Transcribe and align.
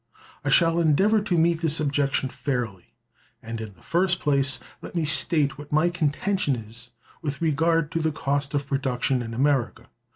I 0.43 0.49
shall 0.49 0.79
endeavor 0.79 1.21
to 1.21 1.37
meet 1.37 1.61
this 1.61 1.79
objection 1.79 2.29
fairly, 2.29 2.95
and, 3.39 3.61
in 3.61 3.73
the 3.73 3.83
first 3.83 4.19
place, 4.19 4.59
let 4.81 4.95
me 4.95 5.05
state 5.05 5.59
what 5.59 5.71
my 5.71 5.91
contention 5.91 6.55
is 6.55 6.89
with 7.21 7.39
regard 7.39 7.91
to 7.91 7.99
the 7.99 8.11
cost 8.11 8.55
of 8.55 8.65
production 8.65 9.21
in 9.21 9.35
America. 9.35 9.89